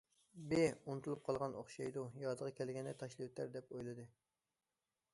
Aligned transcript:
ب:« 0.51 0.57
ئۇنتۇپ 0.93 1.21
قالغان 1.27 1.59
ئوخشايدۇ، 1.59 2.05
يادىغا 2.23 2.57
كەلگەندە 2.61 2.97
تاشلىۋېتەر» 3.03 3.55
دەپ 3.59 3.73
ئويلىدى. 3.77 4.11